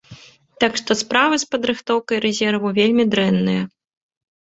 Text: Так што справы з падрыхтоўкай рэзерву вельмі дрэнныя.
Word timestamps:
Так 0.63 0.77
што 0.79 0.95
справы 1.01 1.35
з 1.43 1.45
падрыхтоўкай 1.51 2.17
рэзерву 2.23 2.71
вельмі 2.79 3.05
дрэнныя. 3.13 3.61